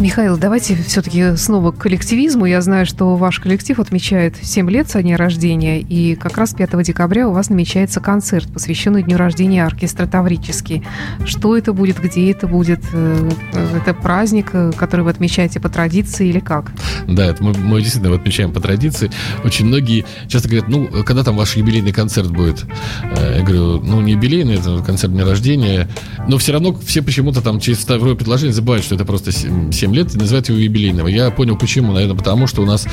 [0.00, 2.46] Михаил, давайте все-таки снова к коллективизму.
[2.46, 6.82] Я знаю, что ваш коллектив отмечает 7 лет со дня рождения, и как раз 5
[6.82, 10.82] декабря у вас намечается концерт, посвященный дню рождения оркестра «Таврический».
[11.26, 12.80] Что это будет, где это будет?
[12.94, 13.28] Э,
[13.76, 16.72] Это праздник, э, который вы отмечаете по традиции или как?
[17.06, 19.10] Да, это мы, мы действительно отмечаем по традиции.
[19.44, 22.64] Очень многие часто говорят, ну, когда там ваш юбилейный концерт будет?
[23.02, 25.88] Э, Я говорю, ну, не юбилейный, это концерт дня рождения.
[26.26, 30.14] Но все равно все почему-то там через второе предложение забывают, что это просто 7, лет
[30.14, 31.06] и называют его юбилейным.
[31.06, 31.92] Я понял, почему.
[31.92, 32.86] Наверное, потому что у нас,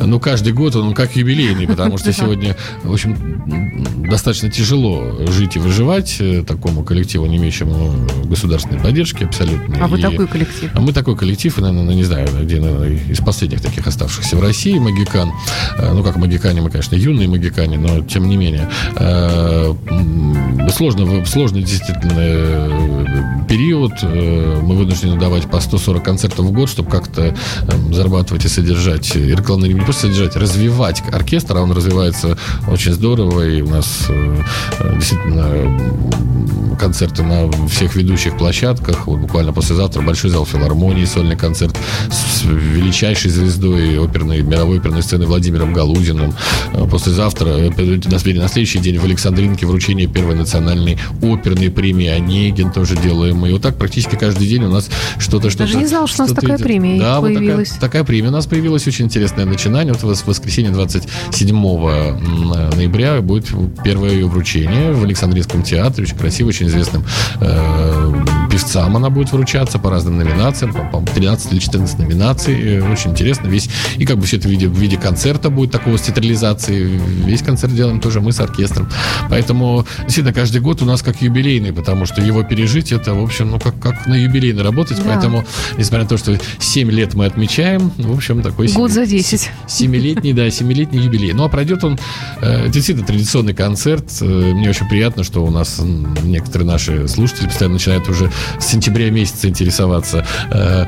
[0.00, 3.16] ну, каждый год он как юбилейный, потому что сегодня, в общем,
[4.08, 7.92] достаточно тяжело жить и выживать э, такому коллективу, не имеющему
[8.24, 9.76] государственной поддержки абсолютно.
[9.84, 10.70] А вы И- такой коллектив?
[10.74, 14.78] а мы такой коллектив, наверное, не знаю, где наверное, из последних таких оставшихся в России,
[14.78, 15.30] Магикан.
[15.78, 18.68] Э, Ну, как Магикане, мы, конечно, юные Магикане, но тем не менее.
[18.96, 19.74] Э,
[20.70, 23.92] Сложно, сложный действительно период.
[24.02, 27.34] Мы вынуждены давать по 140 концертов в год, чтобы как-то
[27.68, 32.36] эм, зарабатывать и содержать, и рекламно не просто содержать, развивать оркестр, а он развивается
[32.68, 34.42] очень здорово, и у нас э,
[34.80, 35.44] э, действительно
[36.76, 39.06] концерты на всех ведущих площадках.
[39.06, 41.76] Вот буквально послезавтра Большой зал филармонии, сольный концерт
[42.10, 46.34] с величайшей звездой оперной, мировой оперной сцены Владимиром Галудиным.
[46.72, 47.70] Э, Послезавтра, э,
[48.10, 53.44] на след- на следующий день в Александринке вручение первой национальной оперной премии «Онегин» тоже делаем.
[53.46, 55.64] И вот так практически каждый день у нас что-то, что-то...
[55.64, 56.66] Даже не знала, что у нас такая идет.
[56.66, 57.70] премия Да, вот такая- появилась.
[57.70, 58.86] такая премия у нас появилась.
[58.86, 59.94] Очень интересное начинание.
[59.94, 61.56] Вот в воскресенье 27
[62.76, 63.46] ноября будет
[63.84, 66.04] первое ее вручение в Александрийском театре.
[66.04, 67.04] Очень красиво, очень известным
[67.40, 68.12] э,
[68.50, 70.72] певцам она будет вручаться по разным номинациям.
[70.72, 72.80] По- по 13 или 14 номинаций.
[72.82, 73.48] Очень интересно.
[73.48, 77.00] Весь, и как бы все это в виде, в виде концерта будет такого с театрализацией.
[77.26, 78.88] Весь концерт делаем тоже мы с оркестром.
[79.28, 83.50] Поэтому действительно каждый год у нас как юбилейный, потому что его пережить это, в общем,
[83.50, 84.98] ну как, как на юбилейно работать.
[84.98, 85.04] Да.
[85.06, 85.44] Поэтому,
[85.78, 89.50] несмотря на то, что 7 лет мы отмечаем, в общем, такой Год семи- за 10.
[89.66, 91.32] Семилетний, да, семилетний юбилей.
[91.32, 91.98] Ну, а пройдет он
[92.40, 94.04] э, действительно традиционный концерт.
[94.20, 96.14] Э, Мне очень приятно, что у нас м,
[96.54, 100.86] некоторые наши слушатели постоянно начинают уже с сентября месяца интересоваться, э,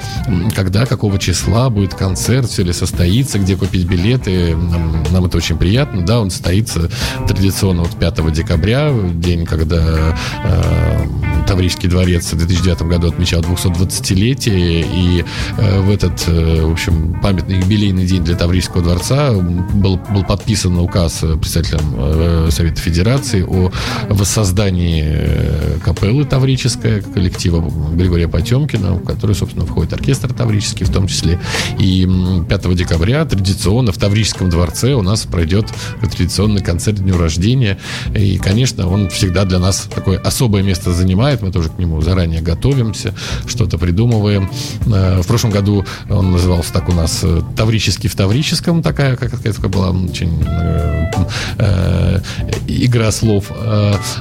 [0.54, 4.54] когда, какого числа будет концерт, все ли состоится, где купить билеты.
[4.54, 6.02] Нам, нам это очень приятно.
[6.04, 6.88] Да, он состоится
[7.26, 11.06] традиционно вот 5 декабря, день, когда э,
[11.46, 15.24] Таврический дворец в 2009 году отмечал 220-летие, и
[15.56, 20.76] э, в этот, э, в общем, памятный юбилейный день для Таврического дворца был, был подписан
[20.78, 23.70] указ председателем э, Совета Федерации о
[24.08, 31.40] воссоздании капеллы Таврическая, коллектива Григория Потемкина, в который, собственно, входит оркестр Таврический в том числе.
[31.78, 35.66] И м, 5 декабря традиционно в Таврическом дворце у нас пройдет
[36.00, 37.78] традиционный концерт Дню рождения.
[38.14, 41.35] И, конечно, он всегда для нас такое особое место занимает.
[41.42, 43.14] Мы тоже к нему заранее готовимся,
[43.46, 44.48] что-то придумываем.
[44.86, 48.82] Э, В прошлом году он назывался так у нас э, «Таврический в Таврическом».
[48.82, 51.10] Такая, как такая была очень э,
[51.58, 52.20] э,
[52.68, 53.50] игра слов.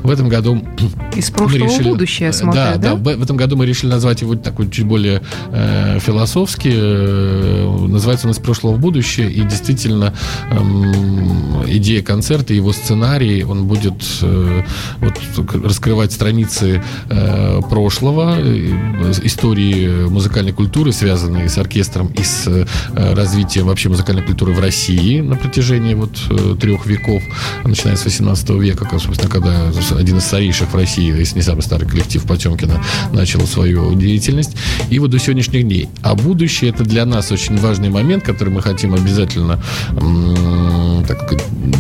[0.04, 0.62] В этом году
[1.16, 2.94] Из мы прошлого решили- будущее, смотрю, да, да?
[2.94, 6.70] да, в, этом году мы решили назвать его такой чуть более э, философски.
[7.88, 9.32] называется он «Из прошлого в будущее».
[9.32, 10.14] И действительно,
[10.52, 14.64] эм, идея концерта, его сценарий, он будет э,
[15.00, 15.14] вот,
[15.64, 22.66] раскрывать страницы э, прошлого, э, истории музыкальной культуры, связанные с оркестром и с э,
[23.14, 26.12] развитием вообще музыкальной культуры в России на протяжении вот
[26.60, 27.24] трех веков,
[27.64, 31.62] начиная с 18 века, как, собственно, когда один из старейших в России, если не самый
[31.62, 34.56] старый коллектив Потемкина, начал свою деятельность.
[34.90, 35.90] И вот до сегодняшних дней.
[36.02, 39.60] А будущее это для нас очень важный момент, который мы хотим обязательно
[39.92, 41.34] м, так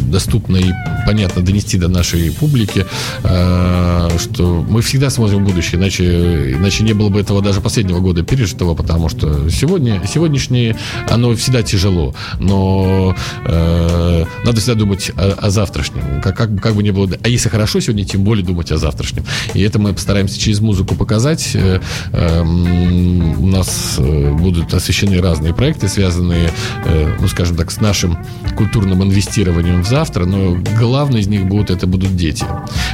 [0.09, 0.71] доступно и
[1.05, 2.85] понятно донести до нашей публики,
[3.23, 7.99] э, что мы всегда смотрим в будущее, иначе, иначе не было бы этого даже последнего
[7.99, 10.77] года пережитого, потому что сегодня, сегодняшнее,
[11.09, 16.83] оно всегда тяжело, но э, надо всегда думать о, о завтрашнем, как, как, как бы
[16.83, 19.25] ни было, а если хорошо сегодня, тем более думать о завтрашнем.
[19.53, 21.51] И это мы постараемся через музыку показать.
[21.53, 21.79] Э,
[22.11, 26.51] эм, У нас э, будут освещены разные проекты, связанные,
[26.85, 28.17] э, ну, скажем так, с нашим
[28.55, 32.45] культурным инвестированием в завтра, но главный из них будут, это будут дети.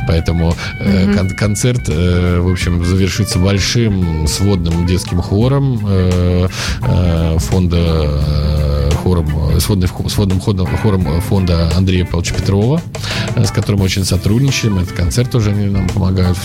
[0.08, 6.48] Поэтому э, кон- концерт, э, в общем, завершится большим сводным детским хором э,
[6.84, 12.82] э, фонда э, хором, э, сводным, ходом, хором фонда Андрея Павловича Петрова,
[13.36, 14.78] э, с которым мы очень сотрудничаем.
[14.78, 16.38] Этот концерт тоже они нам помогают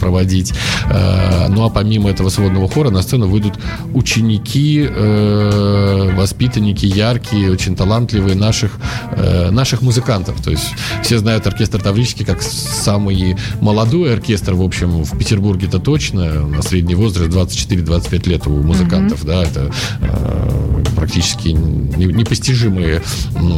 [0.00, 0.52] проводить.
[0.90, 3.54] Э, Ну а помимо этого сводного хора на сцену выйдут
[3.94, 8.75] ученики, э, воспитанники, яркие, очень талантливые наших,
[9.12, 10.40] э, наших музыкантов.
[10.42, 15.78] То есть все знают оркестр Таврический как самый молодой оркестр, в общем, в Петербурге это
[15.78, 16.46] точно.
[16.46, 23.02] На средний возраст 24-25 лет у музыкантов, да, это э, практически не- непостижимая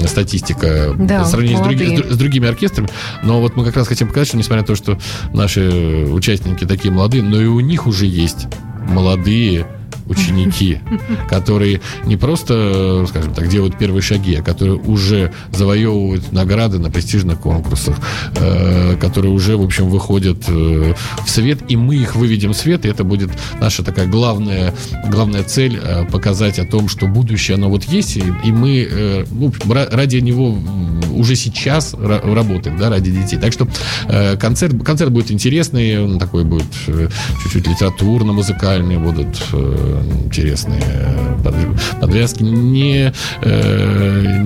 [0.07, 2.89] статистика Да, по сравнению с, други- с с другими оркестрами.
[3.23, 4.99] Но вот мы как раз хотим показать, что несмотря на то, что
[5.33, 8.47] наши участники такие молодые, но и у них уже есть
[8.89, 9.67] молодые
[10.09, 10.81] ученики,
[11.29, 17.41] которые не просто, скажем так, делают первые шаги, а которые уже завоевывают награды на престижных
[17.41, 17.97] конкурсах,
[18.37, 20.95] э, которые уже, в общем, выходят э,
[21.25, 24.75] в свет, и мы их выведем в свет, и это будет наша такая главная,
[25.11, 29.49] главная цель э, показать о том, что будущее, оно вот есть, и, мы э, ну,
[29.67, 30.57] ра- ради него
[31.15, 33.39] уже сейчас ра- работаем, да, ради детей.
[33.39, 33.69] Так что
[34.09, 37.09] э, концерт, концерт будет интересный, он такой будет э,
[37.43, 40.83] чуть-чуть литературно-музыкальный, будут э, интересные
[41.45, 41.55] под-
[42.01, 42.43] подвязки.
[42.43, 44.39] Не, э,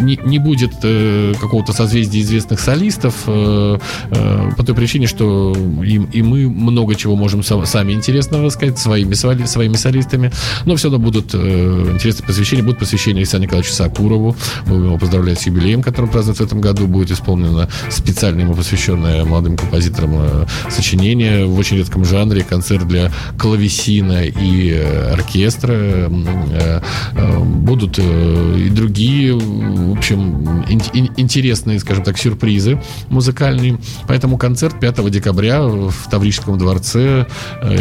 [0.00, 3.78] не, не будет э, какого-то созвездия известных солистов э,
[4.10, 8.78] э, по той причине, что и, и мы много чего можем са- сами интересного сказать
[8.78, 10.30] своими, свои- своими солистами,
[10.64, 12.62] но все равно будут э, интересные посвящения.
[12.62, 14.36] Будут посвящения Александру Николаевичу Сакурову.
[14.66, 16.86] Мы его поздравлять с юбилеем, который празднуется в этом году.
[16.86, 23.10] Будет исполнено специально ему посвященное молодым композиторам э, сочинение в очень редком жанре, концерт для
[23.38, 24.77] клавесина и
[25.12, 25.72] оркестра.
[25.72, 26.80] М, э,
[27.14, 33.78] э, Будут э, и другие, в общем, ин- ин- интересные, скажем так, сюрпризы музыкальные.
[34.06, 37.26] Поэтому концерт 5 декабря в Таврическом дворце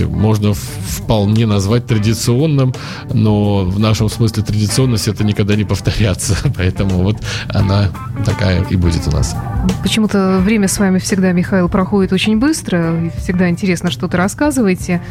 [0.10, 2.74] можно вполне назвать традиционным,
[3.14, 6.36] но в нашем смысле традиционность это никогда не повторяться.
[6.58, 7.18] Поэтому вот
[7.50, 7.90] она
[8.26, 9.36] такая и будет у нас.
[9.84, 13.12] Почему-то время с вами всегда, Михаил, проходит очень быстро.
[13.18, 15.02] Всегда интересно, что то рассказываете.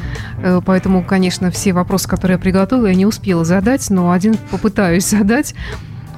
[0.65, 5.55] Поэтому, конечно, все вопросы, которые я приготовила, я не успела задать, но один попытаюсь задать.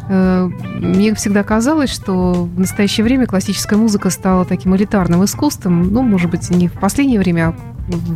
[0.09, 0.49] Э,
[0.81, 5.93] Мне всегда казалось, что в настоящее время классическая музыка стала таким элитарным искусством.
[5.93, 7.55] Ну, может быть, не в последнее время, а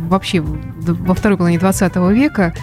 [0.09, 2.53] вообще во второй половине 20 века.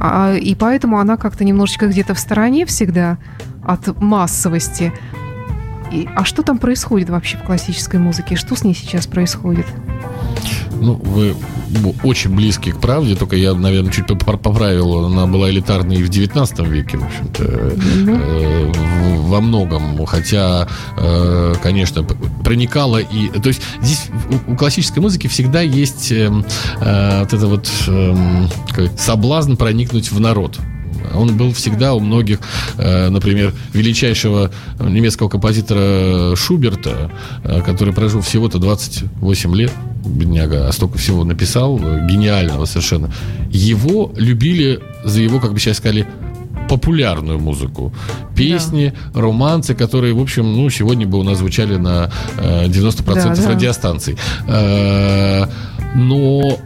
[0.00, 3.18] А, И поэтому она как-то немножечко где-то в стороне всегда
[3.64, 4.92] от массовости.
[5.92, 8.36] И- а что там происходит вообще в классической музыке?
[8.36, 9.66] Что с ней сейчас происходит?
[10.80, 11.34] Ну, вы
[12.02, 15.04] очень близки к правде, только я, наверное, чуть попра- поправил.
[15.06, 20.04] Она была элитарной и в 19 веке, в общем-то, в- во многом.
[20.06, 22.02] Хотя, э, конечно,
[22.44, 23.28] проникала и...
[23.28, 24.06] То есть здесь
[24.46, 26.44] у, классической музыки всегда есть эм,
[26.80, 28.48] э, вот это вот эм,
[28.96, 30.58] соблазн проникнуть в народ.
[31.14, 32.40] Он был всегда у многих,
[32.76, 37.10] э, например, величайшего немецкого композитора Шуберта,
[37.44, 39.72] э, который прожил всего-то 28 лет,
[40.04, 43.10] бедняга, а столько всего написал, э, гениального совершенно.
[43.50, 46.06] Его любили за его, как бы сейчас сказали,
[46.68, 47.92] популярную музыку.
[48.36, 53.34] Песни, романсы, которые, в общем, ну, сегодня бы у нас звучали на э, 90% Да,
[53.34, 53.48] да.
[53.50, 54.16] радиостанций.
[55.94, 56.58] Но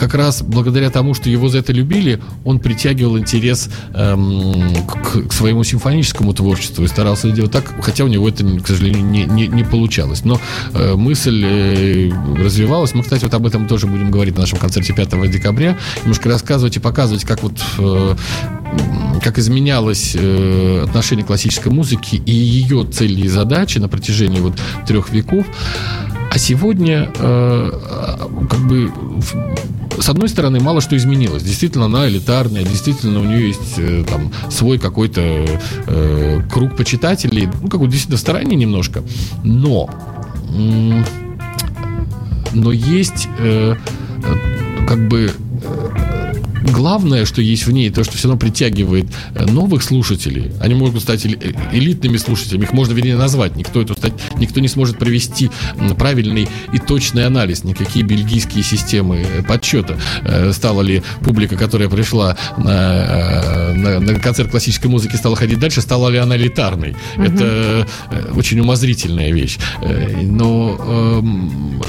[0.00, 5.32] как раз благодаря тому, что его за это любили, он притягивал интерес эм, к, к
[5.34, 9.46] своему симфоническому творчеству и старался делать так, хотя у него это, к сожалению, не, не,
[9.46, 10.24] не получалось.
[10.24, 10.40] Но
[10.72, 12.10] э, мысль э,
[12.42, 12.94] развивалась.
[12.94, 15.76] Мы, кстати, вот об этом тоже будем говорить на нашем концерте 5 декабря.
[16.00, 18.16] Немножко рассказывать и показывать, как вот э,
[19.22, 24.54] как изменялось э, отношение классической музыки и ее цели и задачи на протяжении вот
[24.86, 25.44] трех веков.
[26.30, 28.92] А сегодня, э, э, как бы,
[29.98, 31.42] с одной стороны, мало что изменилось.
[31.42, 37.68] Действительно, она элитарная, действительно, у нее есть э, там свой какой-то э, круг почитателей, ну,
[37.68, 39.02] как бы действительно в стороне немножко.
[39.42, 39.90] Но,
[40.54, 41.04] м,
[42.52, 43.74] но есть э,
[44.22, 45.49] э, как бы э,
[46.60, 50.50] главное, что есть в ней, то, что все равно притягивает э, новых слушателей.
[50.60, 51.30] Они могут стать э,
[51.72, 53.56] элитными слушателями, их можно, вернее, назвать.
[53.56, 55.50] Никто, это стать, никто не сможет провести
[55.98, 59.96] правильный и точный анализ, никакие бельгийские системы э, подсчета.
[60.52, 66.08] Стала ли публика, которая пришла на, на- на концерт классической музыки, стала ходить дальше, стала
[66.08, 66.94] ли она элитарной.
[67.16, 69.58] Это э, очень умозрительная вещь.
[70.22, 71.82] Но, эм,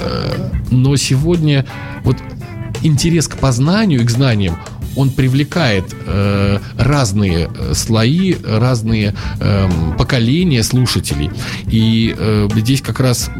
[0.71, 1.65] но сегодня
[2.03, 2.17] вот
[2.83, 4.57] интерес к познанию и к знаниям
[4.95, 11.29] он привлекает э, разные э, слои, разные эм, поколения слушателей.
[11.67, 13.39] И э, здесь как раз э,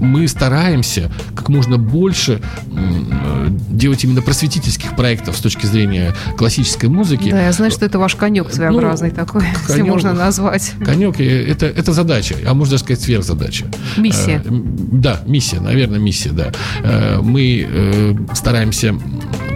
[0.00, 2.40] мы стараемся как можно больше
[2.72, 7.30] э, делать именно просветительских проектов с точки зрения классической музыки.
[7.30, 9.92] Да, я знаю, что это ваш конек своеобразный Ну, такой, если конек.
[9.92, 10.72] можно назвать.
[10.84, 13.66] Конек э, это, это задача, а можно даже сказать сверхзадача.
[13.96, 14.42] Миссия.
[14.44, 16.52] Э, Да, миссия, наверное, миссия, да.
[16.82, 18.94] Э, Мы э, стараемся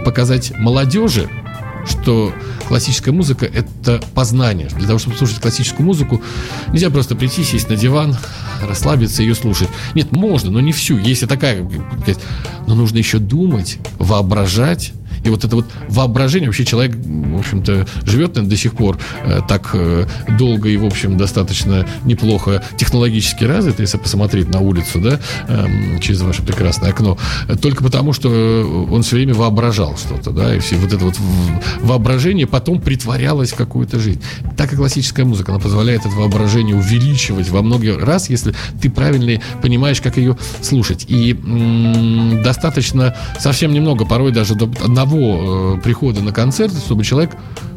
[0.03, 1.14] показать молодежи,
[1.85, 2.33] что
[2.67, 4.67] классическая музыка– это познание.
[4.69, 6.21] Для того, чтобы слушать классическую музыку,
[6.69, 8.15] нельзя просто прийти, сесть на диван,
[8.61, 9.69] расслабиться и ее слушать.
[9.93, 10.97] Нет, можно, но не всю.
[10.97, 11.69] Есть и такая,
[12.67, 14.93] но нужно еще думать, воображать.
[15.25, 19.41] И вот это вот воображение, вообще человек, в общем-то, живет наверное, до сих пор э,
[19.47, 20.05] так э,
[20.37, 26.21] долго и, в общем, достаточно неплохо технологически развит, если посмотреть на улицу, да, эм, через
[26.21, 27.17] ваше прекрасное окно,
[27.47, 31.03] э, только потому, что э, он все время воображал что-то, да, и все вот это
[31.03, 31.15] вот
[31.81, 34.21] воображение потом притворялось в какую-то жизнь.
[34.57, 39.41] Так и классическая музыка, она позволяет это воображение увеличивать во много раз, если ты правильно
[39.61, 41.05] понимаешь, как ее слушать.
[41.07, 41.33] И
[42.43, 47.31] достаточно совсем немного, порой даже до одного одного э, прихода на концерт, чтобы человек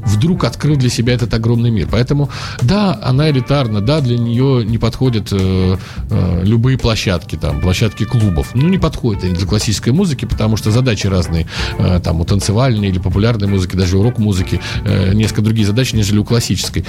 [0.04, 1.88] вдруг открыл для себя этот огромный мир.
[1.90, 2.30] Поэтому,
[2.62, 5.76] да, она элитарна, да, для нее не подходят э,
[6.10, 8.50] э, любые площадки, там, площадки клубов.
[8.54, 11.46] Ну, не подходят они для классической музыки, потому что задачи разные,
[11.78, 16.18] э, там, у танцевальной или популярной музыки, даже у рок-музыки, э, несколько другие задачи, нежели
[16.18, 16.84] у классической.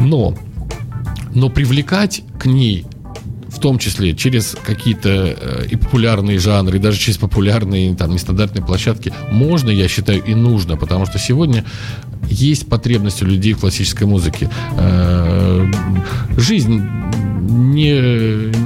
[0.00, 0.34] Но,
[1.34, 2.86] но привлекать к ней
[3.54, 8.64] в том числе через какие-то э, и популярные жанры, и даже через популярные там нестандартные
[8.64, 11.64] площадки, можно, я считаю, и нужно, потому что сегодня
[12.28, 14.50] есть потребность у людей в классической музыке.
[14.78, 15.66] Э,
[16.36, 16.82] жизнь
[17.46, 17.92] не,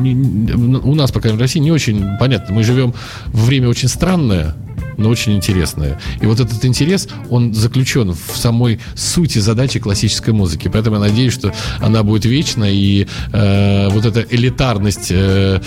[0.01, 2.55] не- у нас, по крайней мере, в России не очень понятно.
[2.55, 2.95] Мы живем
[3.27, 4.55] в время очень странное,
[4.99, 5.99] но очень интересное.
[6.21, 10.69] И вот этот интерес, он заключен в самой сути задачи классической музыки.
[10.69, 15.61] Поэтому я надеюсь, что она будет вечна, и э, вот эта элитарность э,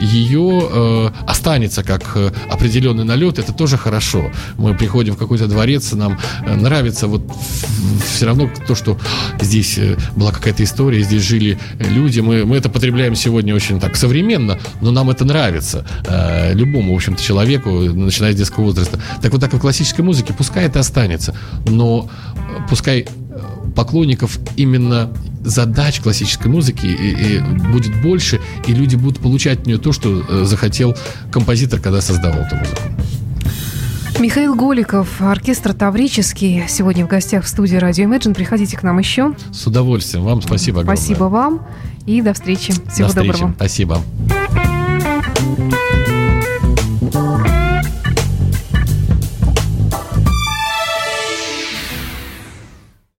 [0.00, 3.38] ее э, останется как э, определенный налет.
[3.38, 4.30] Это тоже хорошо.
[4.56, 7.22] Мы приходим в какой-то дворец, нам э, нравится вот
[8.06, 8.98] все равно то, что
[9.40, 12.20] здесь э, была какая-то история, здесь жили люди.
[12.20, 15.84] Мы, мы это потребляем сегодня очень так современно, но нам это нравится.
[16.06, 18.77] Э, любому, в общем-то, человеку, начиная с детского возраста.
[19.22, 21.34] Так вот так и в классической музыке, пускай это останется,
[21.66, 23.06] но э, пускай э,
[23.74, 25.10] поклонников именно
[25.44, 27.40] задач классической музыки и, и
[27.72, 30.96] будет больше, и люди будут получать от нее то, что э, захотел
[31.30, 32.82] композитор, когда создавал эту музыку.
[34.18, 38.34] Михаил Голиков, оркестр Таврический, сегодня в гостях в студии Radio Imagine.
[38.34, 39.34] Приходите к нам еще.
[39.52, 40.24] С удовольствием.
[40.24, 40.96] Вам спасибо огромное.
[40.96, 41.66] Спасибо вам
[42.04, 42.72] и до встречи.
[42.72, 43.32] Всего До встречи.
[43.32, 43.54] доброго.
[43.54, 44.02] Спасибо.